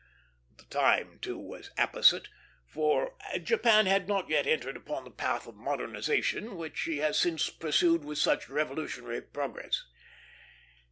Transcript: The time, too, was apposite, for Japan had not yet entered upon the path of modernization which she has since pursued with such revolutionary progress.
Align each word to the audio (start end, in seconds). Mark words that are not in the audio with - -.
The 0.57 0.63
time, 0.65 1.19
too, 1.19 1.37
was 1.37 1.69
apposite, 1.77 2.27
for 2.65 3.15
Japan 3.43 3.85
had 3.85 4.07
not 4.07 4.29
yet 4.29 4.47
entered 4.47 4.75
upon 4.75 5.03
the 5.03 5.11
path 5.11 5.45
of 5.45 5.53
modernization 5.53 6.57
which 6.57 6.75
she 6.75 6.97
has 6.97 7.19
since 7.19 7.51
pursued 7.51 8.03
with 8.03 8.17
such 8.17 8.49
revolutionary 8.49 9.21
progress. 9.21 9.85